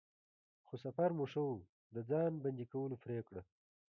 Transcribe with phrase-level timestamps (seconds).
[0.67, 1.51] خو سفر مو ښه و،
[1.93, 3.41] د د ځان بندی کولو پرېکړه.